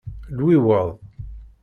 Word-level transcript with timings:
Lwiweḍ. 0.37 0.89